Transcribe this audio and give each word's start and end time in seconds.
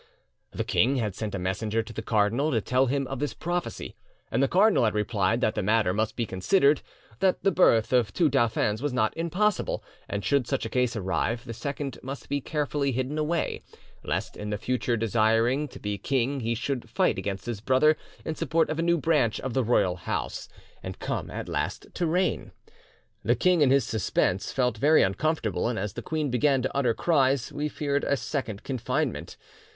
The 0.49 0.63
king 0.63 0.95
had 0.95 1.13
sent 1.13 1.35
a 1.35 1.37
messenger 1.37 1.83
to 1.83 1.93
the 1.93 2.01
cardinal 2.01 2.49
to 2.49 2.59
tell 2.59 2.87
him 2.87 3.05
of 3.05 3.19
this 3.19 3.35
prophecy, 3.35 3.95
and 4.31 4.41
the 4.41 4.47
cardinal 4.47 4.85
had 4.85 4.95
replied 4.95 5.41
that 5.41 5.53
the 5.53 5.61
matter, 5.61 5.93
must 5.93 6.15
be 6.15 6.25
considered, 6.25 6.81
that 7.19 7.43
the 7.43 7.51
birth 7.51 7.93
of 7.93 8.11
two 8.11 8.27
dauphins 8.27 8.81
was 8.81 8.93
not 8.93 9.15
impossible, 9.15 9.83
and 10.09 10.25
should 10.25 10.47
such 10.47 10.65
a 10.65 10.69
case 10.71 10.95
arrive, 10.95 11.45
the 11.45 11.53
second 11.53 11.99
must 12.01 12.29
be 12.29 12.41
carefully 12.41 12.91
hidden 12.91 13.19
away, 13.19 13.61
lest 14.03 14.35
in 14.35 14.49
the 14.49 14.57
future 14.57 14.97
desiring 14.97 15.67
to 15.67 15.77
be 15.79 15.99
king 15.99 16.39
he 16.39 16.55
should 16.55 16.89
fight 16.89 17.19
against 17.19 17.45
his 17.45 17.61
brother 17.61 17.95
in 18.25 18.33
support 18.33 18.71
of 18.71 18.79
a 18.79 18.81
new 18.81 18.97
branch 18.97 19.39
of 19.41 19.53
the 19.53 19.63
royal 19.63 19.97
house, 19.97 20.49
and 20.81 20.97
come 20.97 21.29
at 21.29 21.47
last 21.47 21.85
to 21.93 22.07
reign. 22.07 22.51
"'The 23.23 23.35
king 23.35 23.61
in 23.61 23.69
his 23.69 23.85
suspense 23.85 24.51
felt 24.51 24.79
very 24.79 25.03
uncomfortable, 25.03 25.67
and 25.67 25.77
as 25.77 25.93
the 25.93 26.01
queen 26.01 26.31
began 26.31 26.59
to 26.63 26.75
utter 26.75 26.95
cries 26.95 27.53
we 27.53 27.69
feared 27.69 28.03
a 28.05 28.17
second 28.17 28.63
confinement. 28.63 29.37